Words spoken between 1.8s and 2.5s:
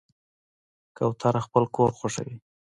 خوښوي.